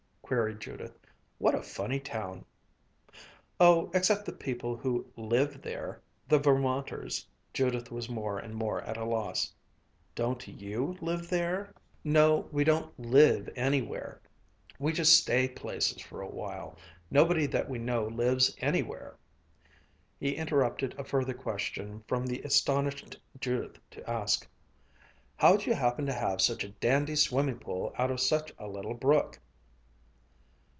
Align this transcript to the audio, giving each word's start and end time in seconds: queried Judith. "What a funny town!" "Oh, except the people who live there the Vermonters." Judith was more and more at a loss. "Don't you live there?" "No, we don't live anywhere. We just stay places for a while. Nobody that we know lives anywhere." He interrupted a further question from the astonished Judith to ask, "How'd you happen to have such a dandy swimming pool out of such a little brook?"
queried 0.33 0.61
Judith. 0.61 0.97
"What 1.39 1.53
a 1.55 1.61
funny 1.61 1.99
town!" 1.99 2.45
"Oh, 3.59 3.91
except 3.93 4.23
the 4.23 4.31
people 4.31 4.77
who 4.77 5.05
live 5.17 5.61
there 5.61 6.01
the 6.29 6.39
Vermonters." 6.39 7.27
Judith 7.53 7.91
was 7.91 8.07
more 8.09 8.39
and 8.39 8.55
more 8.55 8.81
at 8.83 8.95
a 8.95 9.03
loss. 9.03 9.53
"Don't 10.15 10.47
you 10.47 10.95
live 11.01 11.27
there?" 11.29 11.73
"No, 12.05 12.47
we 12.49 12.63
don't 12.63 12.97
live 12.97 13.49
anywhere. 13.57 14.21
We 14.79 14.93
just 14.93 15.17
stay 15.19 15.49
places 15.49 16.01
for 16.01 16.21
a 16.21 16.29
while. 16.31 16.77
Nobody 17.09 17.45
that 17.47 17.67
we 17.69 17.77
know 17.77 18.05
lives 18.07 18.55
anywhere." 18.61 19.17
He 20.17 20.35
interrupted 20.35 20.95
a 20.97 21.03
further 21.03 21.33
question 21.33 22.05
from 22.07 22.25
the 22.25 22.39
astonished 22.43 23.17
Judith 23.41 23.79
to 23.89 24.09
ask, 24.09 24.47
"How'd 25.35 25.65
you 25.65 25.73
happen 25.73 26.05
to 26.05 26.13
have 26.13 26.39
such 26.39 26.63
a 26.63 26.69
dandy 26.69 27.17
swimming 27.17 27.59
pool 27.59 27.93
out 27.97 28.11
of 28.11 28.21
such 28.21 28.53
a 28.57 28.69
little 28.69 28.93
brook?" 28.93 29.37